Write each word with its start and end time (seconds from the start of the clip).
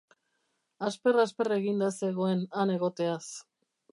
Asper-asper 0.87 1.51
eginda 1.59 1.91
zegoen 1.99 2.43
han 2.61 2.75
egoteaz. 2.79 3.23